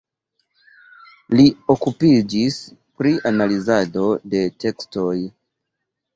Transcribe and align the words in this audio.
Li 1.39 1.45
okupiĝis 1.73 2.57
pri 3.03 3.13
analizado 3.33 4.09
de 4.35 4.43
tekstoj. 4.65 5.15